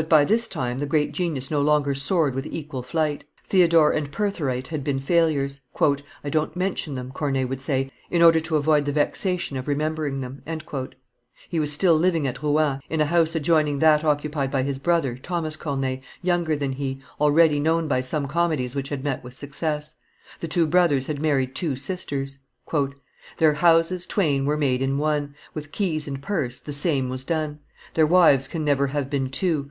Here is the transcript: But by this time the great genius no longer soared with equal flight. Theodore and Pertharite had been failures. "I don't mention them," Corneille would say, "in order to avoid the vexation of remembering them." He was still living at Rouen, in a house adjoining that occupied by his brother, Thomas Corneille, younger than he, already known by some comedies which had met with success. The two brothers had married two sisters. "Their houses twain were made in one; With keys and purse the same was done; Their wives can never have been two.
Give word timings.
But 0.00 0.08
by 0.08 0.24
this 0.24 0.48
time 0.48 0.78
the 0.78 0.86
great 0.86 1.12
genius 1.12 1.52
no 1.52 1.60
longer 1.62 1.94
soared 1.94 2.34
with 2.34 2.46
equal 2.46 2.82
flight. 2.82 3.22
Theodore 3.46 3.92
and 3.92 4.10
Pertharite 4.10 4.66
had 4.66 4.82
been 4.82 4.98
failures. 4.98 5.60
"I 5.80 6.30
don't 6.30 6.56
mention 6.56 6.96
them," 6.96 7.12
Corneille 7.12 7.46
would 7.46 7.60
say, 7.60 7.92
"in 8.10 8.20
order 8.20 8.40
to 8.40 8.56
avoid 8.56 8.86
the 8.86 8.92
vexation 8.92 9.56
of 9.56 9.68
remembering 9.68 10.20
them." 10.20 10.42
He 11.48 11.60
was 11.60 11.72
still 11.72 11.94
living 11.94 12.26
at 12.26 12.42
Rouen, 12.42 12.80
in 12.90 13.00
a 13.00 13.06
house 13.06 13.36
adjoining 13.36 13.78
that 13.78 14.02
occupied 14.02 14.50
by 14.50 14.64
his 14.64 14.80
brother, 14.80 15.14
Thomas 15.16 15.54
Corneille, 15.56 16.00
younger 16.22 16.56
than 16.56 16.72
he, 16.72 16.98
already 17.20 17.60
known 17.60 17.86
by 17.86 18.00
some 18.00 18.26
comedies 18.26 18.74
which 18.74 18.88
had 18.88 19.04
met 19.04 19.22
with 19.22 19.34
success. 19.34 19.94
The 20.40 20.48
two 20.48 20.66
brothers 20.66 21.06
had 21.06 21.22
married 21.22 21.54
two 21.54 21.76
sisters. 21.76 22.38
"Their 23.38 23.52
houses 23.54 24.06
twain 24.06 24.44
were 24.44 24.58
made 24.58 24.82
in 24.82 24.98
one; 24.98 25.36
With 25.54 25.70
keys 25.70 26.08
and 26.08 26.20
purse 26.20 26.58
the 26.58 26.72
same 26.72 27.08
was 27.08 27.22
done; 27.24 27.60
Their 27.92 28.08
wives 28.08 28.48
can 28.48 28.64
never 28.64 28.88
have 28.88 29.08
been 29.08 29.30
two. 29.30 29.60